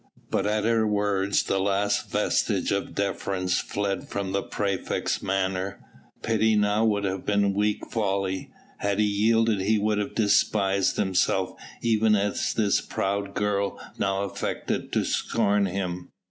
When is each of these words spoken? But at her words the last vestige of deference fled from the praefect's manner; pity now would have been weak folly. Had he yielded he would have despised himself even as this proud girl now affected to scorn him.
But 0.31 0.47
at 0.47 0.63
her 0.65 0.87
words 0.87 1.43
the 1.43 1.59
last 1.59 2.09
vestige 2.09 2.71
of 2.71 2.95
deference 2.95 3.59
fled 3.59 4.07
from 4.09 4.31
the 4.31 4.41
praefect's 4.41 5.21
manner; 5.21 5.79
pity 6.23 6.55
now 6.55 6.83
would 6.85 7.03
have 7.03 7.23
been 7.23 7.53
weak 7.53 7.85
folly. 7.91 8.49
Had 8.79 8.97
he 8.97 9.05
yielded 9.05 9.61
he 9.61 9.77
would 9.77 9.99
have 9.99 10.15
despised 10.15 10.97
himself 10.97 11.53
even 11.83 12.15
as 12.15 12.51
this 12.55 12.81
proud 12.81 13.35
girl 13.35 13.79
now 13.99 14.23
affected 14.23 14.91
to 14.93 15.05
scorn 15.05 15.67
him. 15.67 16.09